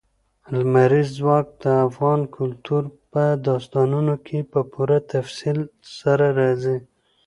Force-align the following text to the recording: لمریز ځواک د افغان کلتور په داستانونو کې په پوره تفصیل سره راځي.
لمریز 0.57 1.09
ځواک 1.19 1.47
د 1.63 1.65
افغان 1.87 2.21
کلتور 2.37 2.83
په 3.11 3.23
داستانونو 3.47 4.15
کې 4.25 4.39
په 4.51 4.59
پوره 4.71 4.99
تفصیل 5.13 5.59
سره 5.99 6.25
راځي. 6.39 6.77